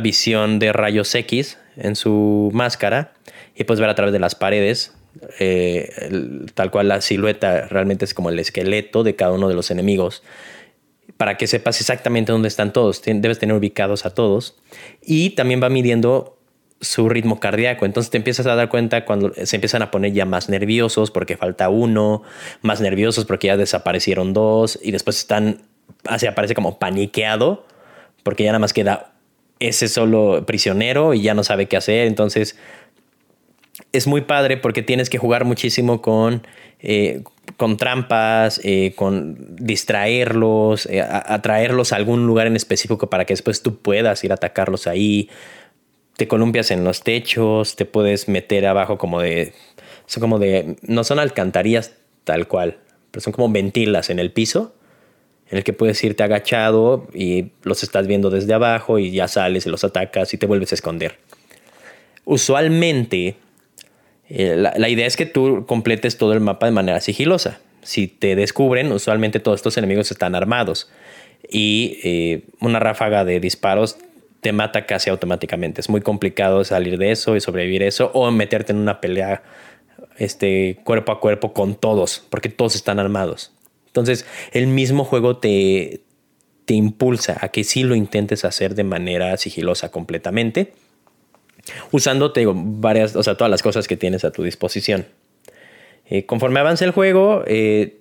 [0.01, 3.13] visión de rayos X en su máscara
[3.55, 4.93] y puedes ver a través de las paredes
[5.39, 9.71] eh, tal cual la silueta realmente es como el esqueleto de cada uno de los
[9.71, 10.23] enemigos
[11.17, 13.03] para que sepas exactamente dónde están todos.
[13.05, 14.57] Debes tener ubicados a todos.
[15.03, 16.37] Y también va midiendo
[16.81, 17.87] su ritmo cardíaco.
[17.87, 21.37] Entonces te empiezas a dar cuenta cuando se empiezan a poner ya más nerviosos porque
[21.37, 22.23] falta uno,
[22.61, 25.63] más nerviosos porque ya desaparecieron dos y después están,
[26.05, 27.67] así aparece como paniqueado
[28.23, 29.13] porque ya nada más queda
[29.59, 32.07] ese solo prisionero y ya no sabe qué hacer.
[32.07, 32.59] Entonces
[33.97, 36.47] es muy padre porque tienes que jugar muchísimo con,
[36.81, 37.23] eh,
[37.57, 43.63] con trampas, eh, con distraerlos, eh, atraerlos a algún lugar en específico para que después
[43.63, 45.31] tú puedas ir a atacarlos ahí.
[46.17, 49.53] te columpias en los techos, te puedes meter abajo como de,
[50.07, 51.93] son como de, no son alcantarillas
[52.25, 52.79] tal cual,
[53.11, 54.75] pero son como ventilas en el piso,
[55.51, 59.67] en el que puedes irte agachado y los estás viendo desde abajo y ya sales
[59.67, 61.19] y los atacas y te vuelves a esconder.
[62.25, 63.37] Usualmente,
[64.29, 67.61] eh, la, idea es que tú completes todo el mapa de manera sigilosa.
[67.83, 70.91] Si te descubren, usualmente todos estos enemigos están armados
[71.49, 73.99] y eh, una ráfaga de disparos
[74.41, 75.81] te mata casi automáticamente.
[75.81, 79.43] Es muy complicado salir de eso y sobrevivir eso o meterte en una pelea
[80.19, 83.53] este, cuerpo a cuerpo con todos, porque todos están armados.
[83.87, 86.03] Entonces, el mismo juego te,
[86.65, 90.73] te impulsa a que sí lo intentes hacer de manera sigilosa completamente,
[91.91, 95.07] usando, varias, o sea, todas las cosas que tienes a tu disposición.
[96.09, 97.99] Eh, conforme avanza el juego, eh,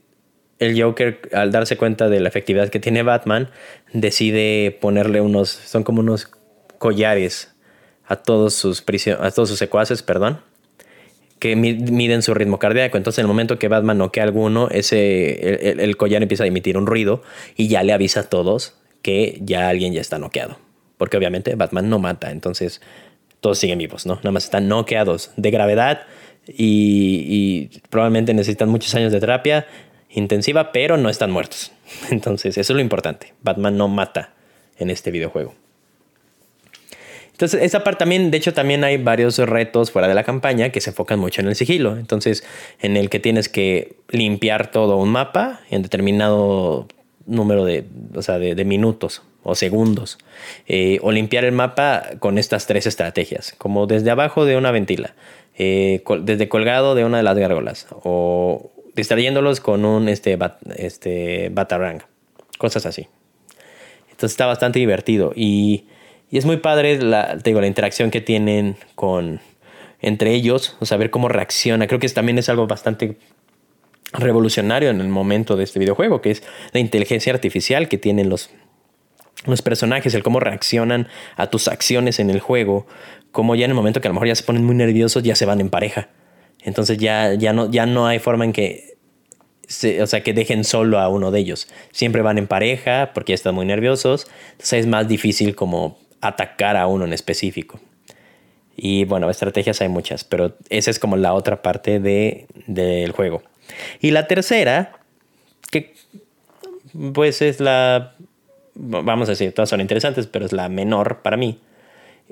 [0.60, 3.50] el Joker, al darse cuenta de la efectividad que tiene Batman,
[3.94, 6.30] decide ponerle unos, son como unos
[6.78, 7.56] collares
[8.06, 8.84] a todos sus,
[9.20, 10.40] a todos sus secuaces, perdón,
[11.40, 12.98] que miden su ritmo cardíaco.
[12.98, 16.78] Entonces, en el momento que Batman noquea a alguno, ese, el, collar empieza a emitir
[16.78, 17.22] un ruido
[17.56, 20.58] y ya le avisa a todos que ya alguien ya está noqueado.
[20.98, 22.82] Porque obviamente Batman no mata, entonces
[23.46, 24.16] todos siguen vivos, ¿no?
[24.16, 26.08] Nada más están noqueados de gravedad
[26.48, 29.68] y, probablemente necesitan muchos años de terapia
[30.10, 31.72] intensiva, pero no están muertos.
[32.10, 33.36] Entonces, eso es lo importante.
[33.44, 34.34] Batman no mata
[34.80, 35.54] en este videojuego.
[37.34, 40.82] Entonces, esa parte también, de hecho, también hay varios retos fuera de la campaña que
[40.82, 41.98] se enfocan mucho en el sigilo.
[41.98, 42.44] Entonces,
[42.82, 46.88] en el que tienes que limpiar todo un mapa en determinado
[47.28, 50.18] número de, o sea, de, minutos o segundos.
[50.68, 55.16] Eh, o limpiar el mapa con estas tres estrategias, como desde abajo de una ventila,
[55.58, 60.38] eh, desde colgado de una de las gárgolas, o distrayéndolos con un este,
[60.76, 62.04] este batarang,
[62.58, 63.08] cosas así.
[64.12, 65.86] Entonces está bastante divertido y
[66.36, 69.40] y es muy padre la, digo, la interacción que tienen con
[70.02, 71.88] entre ellos, o saber cómo reacciona.
[71.88, 73.18] Creo que también es algo bastante
[74.14, 78.50] revolucionario en el momento de este videojuego, que es la inteligencia artificial que tienen los,
[79.46, 82.88] los personajes, el cómo reaccionan a tus acciones en el juego,
[83.32, 85.36] como ya en el momento que a lo mejor ya se ponen muy nerviosos, ya
[85.36, 86.10] se van en pareja.
[86.64, 88.98] Entonces ya, ya, no, ya no hay forma en que,
[90.02, 91.68] o sea, que dejen solo a uno de ellos.
[91.92, 94.28] Siempre van en pareja porque ya están muy nerviosos.
[94.52, 97.80] Entonces es más difícil como atacar a uno en específico.
[98.76, 103.44] Y bueno, estrategias hay muchas, pero esa es como la otra parte de, del juego.
[104.02, 105.00] Y la tercera,
[105.72, 105.94] que
[107.14, 108.16] pues es la,
[108.76, 111.60] vamos a decir, todas son interesantes, pero es la menor para mí.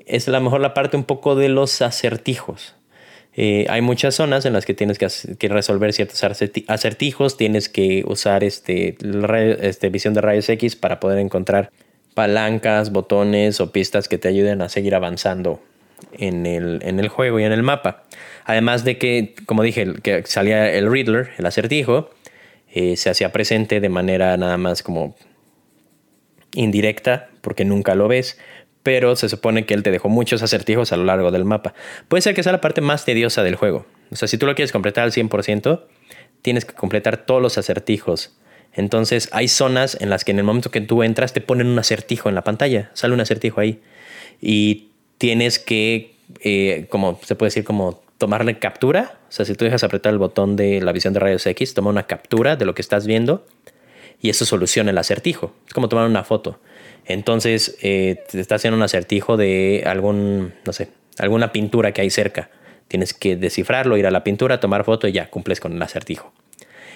[0.06, 2.76] Es a lo mejor la parte un poco de los acertijos.
[3.36, 6.24] Eh, hay muchas zonas en las que tienes que, resolver ciertos
[6.68, 8.96] acertijos, tienes que usar este,
[9.62, 11.72] este, visión de rayos X para poder encontrar
[12.14, 15.60] palancas, botones o pistas que te ayuden a seguir avanzando
[16.12, 18.04] en el, en el juego y en el mapa.
[18.46, 22.12] Además de que, como dije, que salía el Riddler, el acertijo,
[22.72, 25.16] eh, se hacía presente de manera nada más como
[26.54, 28.38] indirecta, porque nunca lo ves,
[28.84, 31.74] pero se supone que él te dejó muchos acertijos a lo largo del mapa.
[32.08, 33.86] Puede ser que sea la parte más tediosa del juego.
[34.12, 35.82] O sea, si tú lo quieres completar al 100%,
[36.42, 38.36] tienes que completar todos los acertijos
[38.74, 41.80] entonces hay zonas en las que en el momento que tú entras te ponen un
[41.80, 43.82] acertijo en la pantalla, sale un acertijo ahí
[44.42, 49.20] y tienes que, eh, como se puede decir, como tomarle captura.
[49.30, 51.92] O sea, si tú dejas apretar el botón de la visión de rayos X, toma
[51.92, 53.46] una captura de lo que estás viendo
[54.24, 55.54] y eso soluciona el acertijo.
[55.68, 56.60] Es como tomar una foto.
[57.06, 60.88] Entonces eh, te está haciendo un acertijo de algún, no sé,
[61.20, 62.50] alguna pintura que hay cerca.
[62.88, 66.32] Tienes que descifrarlo, ir a la pintura, tomar foto y ya cumples con el acertijo.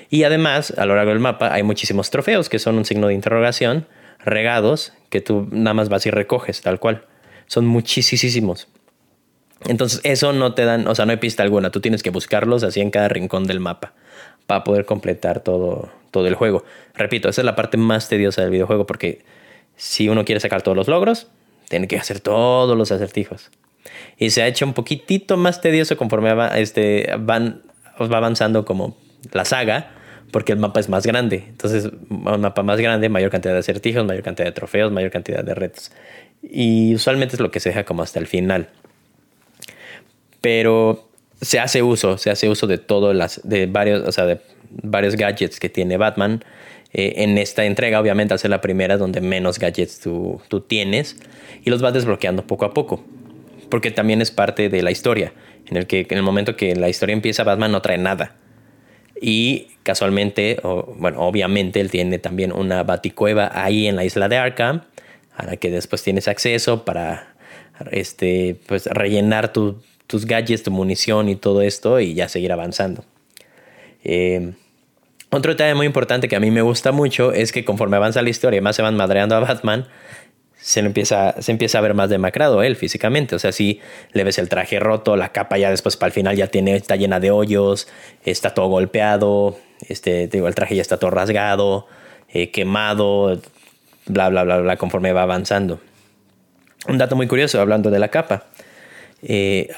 [0.10, 3.14] Y además, a lo largo del mapa hay muchísimos trofeos que son un signo de
[3.14, 3.88] interrogación,
[4.24, 7.04] regados, que tú nada más vas y recoges, tal cual.
[7.48, 8.70] Son muchísimos.
[9.66, 11.72] Entonces, eso no te dan, o sea, no hay pista alguna.
[11.72, 13.94] Tú tienes que buscarlos así en cada rincón del mapa
[14.46, 16.64] para poder completar todo, todo el juego.
[16.96, 19.24] Repito, esa es la parte más tediosa del videojuego porque
[19.76, 21.28] si uno quiere sacar todos los logros,
[21.70, 23.52] tiene que hacer todos los acertijos.
[24.18, 27.62] Y se ha hecho un poquitito más tedioso conforme va, este, van,
[28.00, 28.98] va avanzando como
[29.32, 29.92] la saga,
[30.32, 31.46] porque el mapa es más grande.
[31.48, 35.44] Entonces, un mapa más grande, mayor cantidad de acertijos, mayor cantidad de trofeos, mayor cantidad
[35.44, 35.92] de retos.
[36.42, 38.70] Y usualmente es lo que se deja como hasta el final.
[40.42, 41.10] Pero
[41.42, 45.16] se hace uso, se hace uso de todo las, de varios, o sea, de varios
[45.16, 46.44] gadgets que tiene Batman.
[46.94, 51.18] Eh, en esta entrega, obviamente, al ser la primera donde menos gadgets tú, tú tienes
[51.64, 53.04] y los vas desbloqueando poco a poco.
[53.70, 55.34] Porque también es parte de la historia,
[55.68, 58.36] en el que en el momento que la historia empieza, Batman no trae nada
[59.22, 60.60] y casualmente,
[60.98, 64.84] bueno, obviamente él tiene también una baticueva ahí en la isla de Arkham,
[65.36, 67.36] a la que después tienes acceso para
[67.92, 73.04] este, pues rellenar tus gadgets, tu munición y todo esto y ya seguir avanzando.
[74.04, 74.54] Eh,
[75.30, 78.30] otro detalle muy importante que a mí me gusta mucho es que conforme avanza la
[78.30, 79.88] historia, más se van madreando a Batman,
[80.58, 83.36] se empieza, se empieza a ver más demacrado él físicamente.
[83.36, 83.80] O sea, si
[84.14, 86.96] le ves el traje roto, la capa ya después para el final ya tiene, está
[86.96, 87.88] llena de hoyos,
[88.24, 89.58] está todo golpeado,
[89.88, 91.88] este, el traje ya está todo rasgado,
[92.30, 93.40] eh, quemado,
[94.08, 95.80] bla, bla, bla, bla, conforme va avanzando.
[96.88, 98.46] Un dato muy curioso hablando de la capa.
[99.22, 99.70] Eh,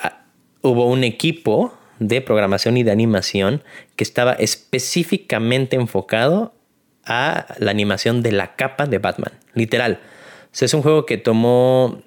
[0.62, 3.63] hubo un equipo de programación y de animación
[3.95, 6.53] que estaba específicamente enfocado
[7.05, 9.33] a la animación de la capa de Batman.
[9.53, 9.99] Literal.
[10.51, 12.01] O es un juego que tomó,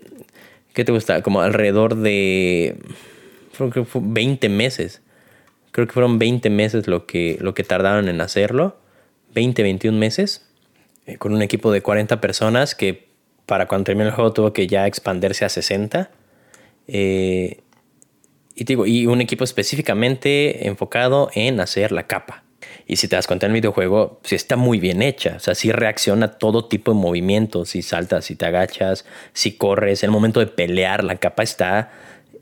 [0.72, 1.22] ¿qué te gusta?
[1.22, 2.76] Como alrededor de,
[3.57, 5.02] creo que fue 20 meses.
[5.70, 8.76] Creo que fueron 20 meses lo que, lo que tardaron en hacerlo.
[9.35, 10.48] 20, 21 meses.
[11.07, 13.09] Eh, con un equipo de 40 personas que
[13.46, 16.11] para cuando terminó el juego tuvo que ya expandirse a 60.
[16.87, 17.61] Eh,
[18.62, 22.44] y, digo, y un equipo específicamente enfocado en hacer la capa.
[22.87, 25.35] Y si te das cuenta en el videojuego, sí está muy bien hecha.
[25.37, 27.70] O sea, sí reacciona a todo tipo de movimientos.
[27.70, 30.05] Si saltas, si te agachas, si corres.
[30.05, 31.90] En el momento de pelear, la capa está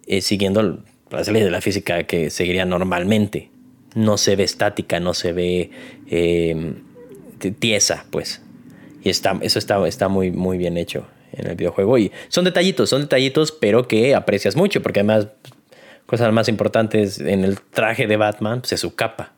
[0.06, 3.48] eh, siguiendo las leyes de la física que seguiría normalmente.
[3.94, 5.70] No se ve estática, no se ve
[6.10, 6.74] eh,
[7.60, 8.42] tiesa, pues.
[9.02, 11.96] Y está, eso está, está muy, muy bien hecho en el videojuego.
[11.96, 15.28] Y son detallitos, son detallitos, pero que aprecias mucho, porque además,
[16.10, 19.30] cosas más importantes en el traje de Batman pues, es su capa.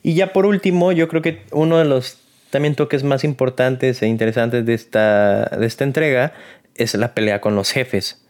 [0.00, 2.18] Y ya por último, yo creo que uno de los
[2.50, 6.34] también toques más importantes e interesantes de esta, de esta entrega
[6.76, 8.22] es la pelea con los jefes.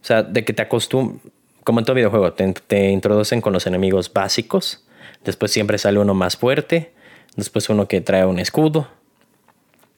[0.00, 1.20] O sea, de que te acostumbras,
[1.64, 4.86] como en todo videojuego, te, te introducen con los enemigos básicos,
[5.24, 6.92] después siempre sale uno más fuerte,
[7.34, 8.86] después uno que trae un escudo,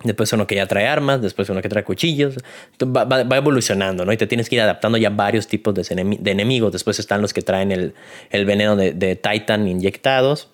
[0.05, 2.37] después uno que ya trae armas, después uno que trae cuchillos,
[2.83, 4.13] va, evolucionando, ¿no?
[4.13, 5.85] Y te tienes que ir adaptando ya varios tipos de,
[6.31, 7.95] enemigos, después están los que traen el,
[8.31, 10.49] el veneno de, Titan inyectados,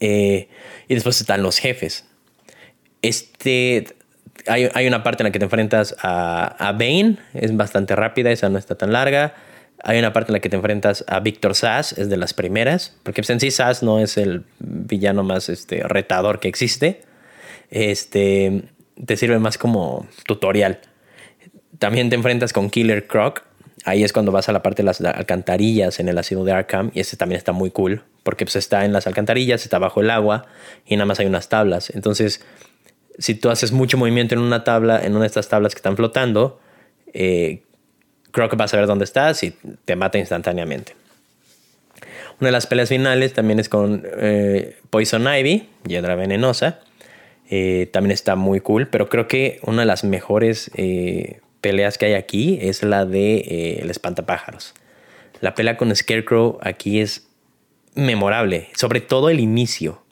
[0.00, 0.48] eh,
[0.88, 2.06] y después están los jefes.
[3.02, 3.86] Este,
[4.46, 8.30] hay, hay, una parte en la que te enfrentas a, a, Bane, es bastante rápida,
[8.30, 9.34] esa no está tan larga.
[9.82, 12.94] Hay una parte en la que te enfrentas a Victor Sass, es de las primeras,
[13.02, 17.02] porque en sí Sass no es el villano más este, retador que existe.
[17.70, 18.62] Este,
[19.04, 20.80] te sirve más como tutorial.
[21.78, 23.42] También te enfrentas con Killer Croc,
[23.84, 26.90] ahí es cuando vas a la parte de las alcantarillas en el asilo de Arkham
[26.94, 30.10] y ese también está muy cool porque pues está en las alcantarillas, está bajo el
[30.10, 30.46] agua
[30.86, 31.90] y nada más hay unas tablas.
[31.90, 32.42] Entonces,
[33.18, 35.96] si tú haces mucho movimiento en una tabla, en una de estas tablas que están
[35.96, 36.60] flotando,
[37.12, 37.62] eh,
[38.30, 39.54] creo que vas a ver dónde estás y
[39.84, 40.94] te mata instantáneamente.
[42.40, 46.80] Una de las peleas finales también es con eh, Poison Ivy, hiedra venenosa.
[47.50, 50.70] Eh, también está muy cool, pero creo que una de las mejores
[51.60, 54.74] peleas que hay aquí es la de eh, el espantapájaros.
[55.40, 57.28] La pelea con Scarecrow aquí es
[57.94, 60.02] memorable, sobre todo el inicio.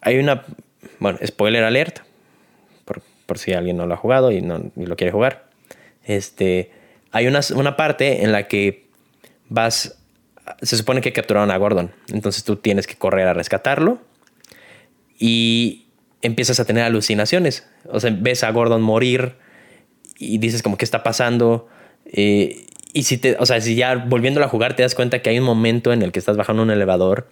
[0.00, 0.44] Hay una,
[0.98, 2.00] bueno, spoiler alert,
[2.84, 5.48] por, por si alguien no lo ha jugado y no lo quiere jugar.
[6.04, 6.70] Este,
[7.12, 8.86] hay una, una parte en la que
[9.48, 9.98] vas,
[10.62, 14.00] se supone que capturaron a Gordon, entonces tú tienes que correr a rescatarlo
[15.18, 15.86] y
[16.22, 17.66] empiezas a tener alucinaciones.
[17.86, 19.34] O sea, ves a Gordon morir
[20.18, 21.68] y dices como qué está pasando.
[22.06, 25.30] Eh, y si te, o sea, si ya volviéndolo a jugar te das cuenta que
[25.30, 27.28] hay un momento en el que estás bajando un elevador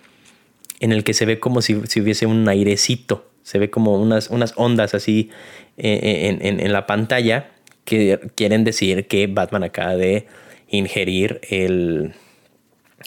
[0.80, 4.30] en el que se ve como si, si hubiese un airecito, se ve como unas,
[4.30, 5.30] unas ondas así
[5.76, 7.50] eh, en, en, en, la pantalla
[7.84, 10.26] que quieren decir que Batman acaba de
[10.68, 12.12] ingerir el,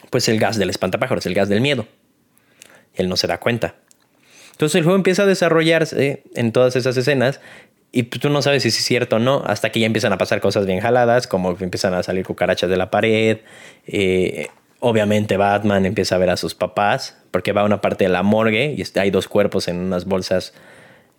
[0.09, 1.87] pues el gas del espantapájaros, el gas del miedo.
[2.93, 3.75] Él no se da cuenta.
[4.61, 7.39] Entonces el juego empieza a desarrollarse en todas esas escenas
[7.91, 10.39] y tú no sabes si es cierto o no, hasta que ya empiezan a pasar
[10.39, 13.39] cosas bien jaladas, como empiezan a salir cucarachas de la pared.
[13.87, 18.11] Eh, obviamente Batman empieza a ver a sus papás, porque va a una parte de
[18.11, 20.53] la morgue y hay dos cuerpos en unas bolsas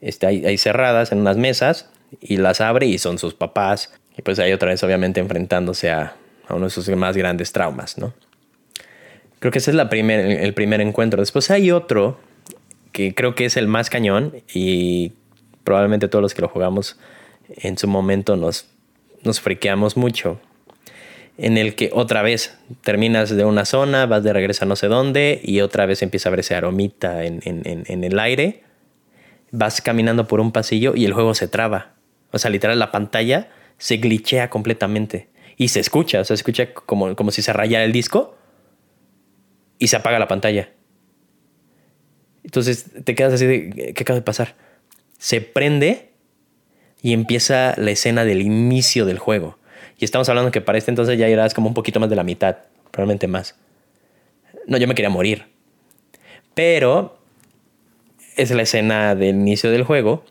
[0.01, 3.93] este, ahí, cerradas, en unas mesas, y las abre y son sus papás.
[4.17, 6.15] Y pues ahí otra vez obviamente enfrentándose a,
[6.49, 8.15] uno de sus más grandes traumas, ¿no?
[9.41, 11.21] Creo que ese es la primer, el primer encuentro.
[11.21, 12.21] Después hay otro
[12.93, 15.13] que creo que es el más cañón y
[15.65, 16.99] probablemente todos los que lo jugamos
[17.49, 18.67] en su momento nos,
[19.23, 20.41] nos friqueamos mucho.
[21.39, 24.87] En el que otra vez terminas de una zona, vas de regreso a no sé
[24.89, 28.63] dónde y otra vez empieza a ver ese aromita en, en el aire.
[29.51, 31.95] Vas caminando por un pasillo y el juego se traba.
[32.33, 35.29] O sea, literal, la pantalla se glitchea completamente.
[35.57, 38.37] Y se escucha, o sea, se escucha como, como si se rayara el disco
[39.79, 40.71] y se apaga la pantalla.
[42.45, 44.55] Entonces te quedas así de, ¿qué acaba de pasar?
[45.23, 46.11] se prende
[47.01, 49.57] y empieza la escena del inicio del juego.
[49.97, 52.25] Y estamos hablando que para este entonces ya eras como un poquito más de la
[52.25, 52.57] mitad,
[52.91, 53.55] probablemente más.
[54.67, 55.47] No, yo me quería morir.
[56.55, 57.21] Pero
[58.37, 60.25] es la escena del inicio del juego.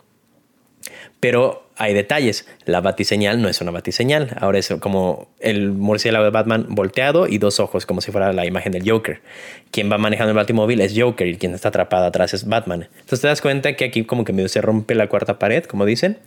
[1.21, 2.47] Pero hay detalles.
[2.65, 4.35] La batiseñal no es una batiseñal.
[4.39, 8.45] Ahora es como el murciélago de Batman volteado y dos ojos, como si fuera la
[8.45, 9.21] imagen del Joker.
[9.71, 12.89] Quien va manejando el batimóvil es Joker y quien está atrapado atrás es Batman.
[12.91, 15.85] Entonces te das cuenta que aquí como que medio se rompe la cuarta pared, como
[15.85, 16.17] dicen.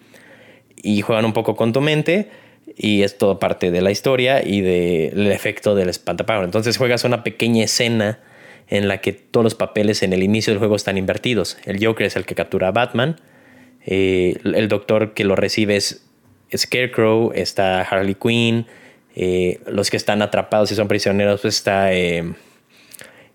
[0.76, 2.30] Y juegan un poco con tu mente.
[2.76, 6.46] Y es todo parte de la historia y del efecto del espantapájaro.
[6.46, 8.20] Entonces juegas una pequeña escena
[8.68, 11.58] en la que todos los papeles en el inicio del juego están invertidos.
[11.64, 13.20] El Joker es el que captura a Batman,
[13.86, 16.04] eh, el doctor que lo recibe es
[16.56, 18.66] Scarecrow, está Harley Quinn,
[19.14, 22.34] eh, los que están atrapados y son prisioneros, pues está eh,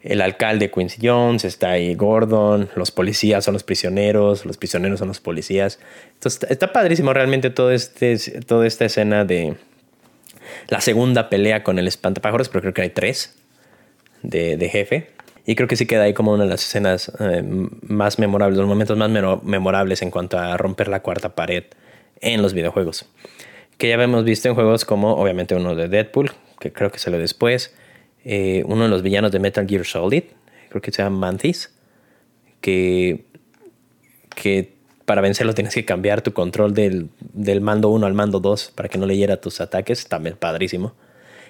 [0.02, 5.20] el alcalde Quincy Jones, está Gordon, los policías son los prisioneros, los prisioneros son los
[5.20, 5.80] policías.
[6.14, 9.56] Entonces está padrísimo realmente este, toda esta escena de
[10.68, 13.36] la segunda pelea con el espantapájaros, pero creo que hay tres
[14.22, 15.19] de jefe.
[15.50, 17.42] Y creo que sí queda ahí como una de las escenas eh,
[17.82, 21.64] más memorables, los momentos más memorables en cuanto a romper la cuarta pared
[22.22, 23.08] en los videojuegos.
[23.80, 27.18] Que ya hemos visto en juegos como, obviamente, uno de Deadpool, que creo que salió
[27.18, 27.74] después.
[28.24, 30.26] Eh, uno de los villanos de Metal Gear Solid,
[30.70, 31.74] creo que se llama Mantis,
[32.62, 33.26] que,
[34.36, 34.76] que
[35.06, 38.88] para vencerlo tienes que cambiar tu control del, del mando 1 al mando 2 para
[38.88, 40.94] que no leyera tus ataques, también padrísimo.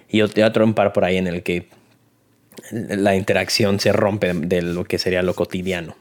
[0.08, 1.68] Y otro un par por ahí en el que
[2.72, 5.95] la interacción se rompe de lo que sería lo cotidiano.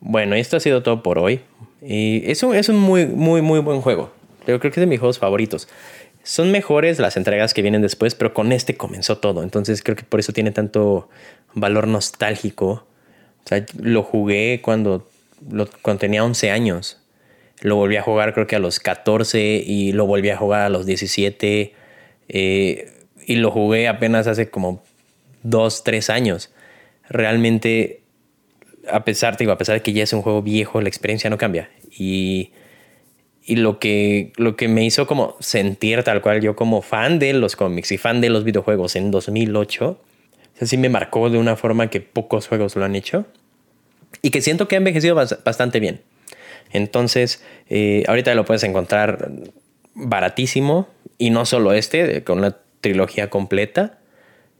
[0.00, 1.40] Bueno, esto ha sido todo por hoy.
[1.82, 4.12] Y es un, es un muy, muy, muy buen juego.
[4.46, 5.68] Yo creo que es de mis juegos favoritos.
[6.22, 9.42] Son mejores las entregas que vienen después, pero con este comenzó todo.
[9.42, 11.08] Entonces creo que por eso tiene tanto
[11.54, 12.86] valor nostálgico.
[13.44, 15.08] O sea, lo jugué cuando,
[15.82, 17.00] cuando tenía 11 años.
[17.60, 20.68] Lo volví a jugar creo que a los 14 y lo volví a jugar a
[20.68, 21.72] los 17.
[22.28, 22.92] Eh,
[23.26, 24.82] y lo jugué apenas hace como
[25.50, 26.52] dos, tres años.
[27.08, 28.02] Realmente,
[28.90, 31.38] a pesar, digo, a pesar de que ya es un juego viejo, la experiencia no
[31.38, 31.70] cambia.
[31.90, 32.50] Y,
[33.44, 37.32] y lo, que, lo que me hizo como sentir tal cual yo como fan de
[37.32, 40.00] los cómics y fan de los videojuegos en 2008,
[40.60, 43.26] así me marcó de una forma que pocos juegos lo han hecho.
[44.22, 46.00] Y que siento que ha envejecido bastante bien.
[46.72, 49.30] Entonces, eh, ahorita lo puedes encontrar
[49.94, 50.88] baratísimo.
[51.18, 53.98] Y no solo este, con una trilogía completa.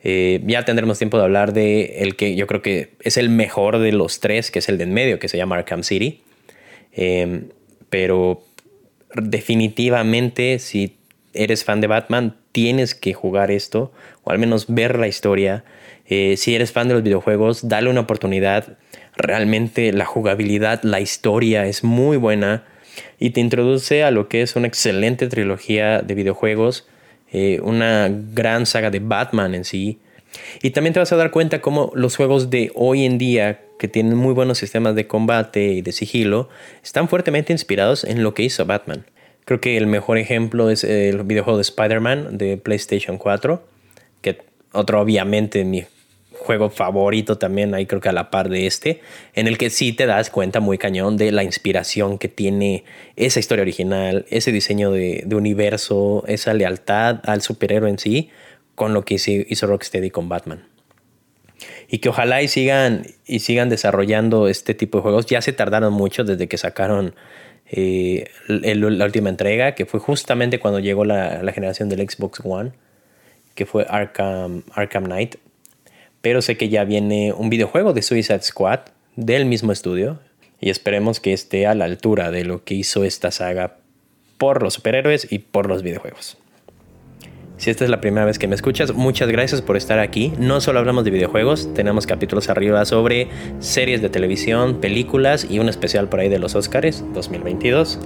[0.09, 3.81] Eh, ya tendremos tiempo de hablar de el que yo creo que es el mejor
[3.81, 6.23] de los tres, que es el de en medio, que se llama Arkham City.
[6.93, 7.49] Em,
[7.91, 8.45] pero
[9.15, 10.97] definitivamente, si
[11.35, 13.91] eres fan de Batman, tienes que jugar esto,
[14.23, 15.65] o al menos ver la historia.
[16.07, 18.79] Eh, si eres fan de los videojuegos, dale una oportunidad.
[19.17, 22.65] Realmente la jugabilidad, la historia es muy buena
[23.19, 26.87] y te introduce a lo que es una excelente trilogía de videojuegos
[27.33, 29.99] eh, una gran saga de Batman en sí.
[30.63, 33.89] Y también te vas a dar cuenta cómo los juegos de hoy en día, que
[33.89, 36.49] tienen muy buenos sistemas de combate y de sigilo,
[36.83, 39.07] están fuertemente inspirados en lo que hizo Batman.
[39.45, 43.63] Creo que el mejor ejemplo es el videojuego de Spider-Man de PlayStation 4,
[44.21, 44.39] que
[44.73, 45.85] otro obviamente mi
[46.47, 49.01] juego favorito también, ahí creo que a la par de este,
[49.35, 52.85] en el que sí te das cuenta muy cañón de la inspiración que tiene
[53.17, 58.31] esa historia original, ese diseño de, universo, esa lealtad al superhéroe en sí,
[58.75, 60.65] con lo que hizo, Rocksteady con Batman.
[61.89, 65.27] Y que ojalá y sigan, y sigan desarrollando este tipo de juegos.
[65.27, 67.15] Ya se tardaron mucho desde que sacaron
[67.71, 72.73] eh, la última entrega, que fue justamente cuando llegó la, la generación del Xbox One,
[73.55, 75.37] que fue Arkham, Arkham Knight
[76.27, 78.81] pero sé que ya viene un videojuego de Suicide Squad
[79.15, 80.19] del mismo estudio
[80.61, 83.77] y esperemos que esté a la altura de lo que hizo esta saga
[84.37, 86.37] por los superhéroes y por los videojuegos.
[87.59, 90.33] Si esta es la primera vez que me escuchas, muchas gracias por estar aquí.
[90.37, 93.29] No solo hablamos de videojuegos, tenemos capítulos arriba sobre
[93.61, 98.01] series de televisión, películas y un especial por ahí de los Oscars 2022.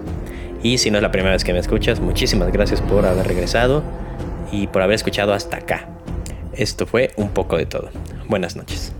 [0.62, 3.82] Y si no es la primera vez que me escuchas, muchísimas gracias por haber regresado
[4.52, 5.99] y por haber escuchado hasta acá.
[6.52, 7.90] Esto fue un poco de todo.
[8.28, 8.92] Buenas noches.